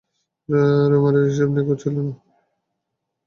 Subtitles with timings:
[0.91, 2.13] রোমারের হিসাব নিখুঁত ছিল না।